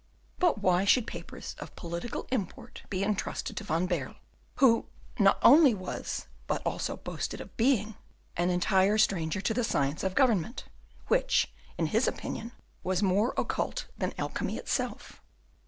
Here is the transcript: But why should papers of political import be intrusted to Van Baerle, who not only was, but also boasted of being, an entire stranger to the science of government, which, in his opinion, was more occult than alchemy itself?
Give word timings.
But 0.39 0.63
why 0.63 0.83
should 0.83 1.05
papers 1.05 1.55
of 1.59 1.75
political 1.75 2.25
import 2.31 2.81
be 2.89 3.03
intrusted 3.03 3.55
to 3.57 3.63
Van 3.63 3.85
Baerle, 3.87 4.15
who 4.55 4.87
not 5.19 5.37
only 5.43 5.75
was, 5.75 6.25
but 6.47 6.65
also 6.65 6.97
boasted 6.97 7.39
of 7.39 7.55
being, 7.55 7.93
an 8.35 8.49
entire 8.49 8.97
stranger 8.97 9.41
to 9.41 9.53
the 9.53 9.63
science 9.63 10.03
of 10.03 10.15
government, 10.15 10.63
which, 11.07 11.53
in 11.77 11.85
his 11.85 12.07
opinion, 12.07 12.51
was 12.83 13.03
more 13.03 13.35
occult 13.37 13.89
than 13.95 14.15
alchemy 14.17 14.57
itself? 14.57 15.21